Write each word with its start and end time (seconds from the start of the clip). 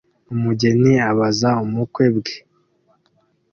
Umugeni 0.33 0.91
abaza 1.09 1.49
ubukwe 1.63 2.05
bwe 2.15 2.35